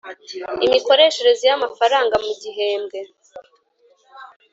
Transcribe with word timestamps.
imikoreshereje 0.65 1.43
y’amafaranga 1.49 2.15
mu 2.25 2.33
gihembwe; 2.41 2.99